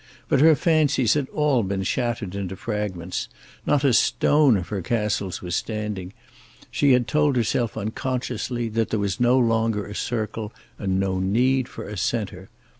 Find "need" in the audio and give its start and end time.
11.19-11.67